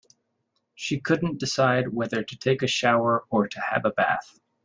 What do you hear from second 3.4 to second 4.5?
to have a bath.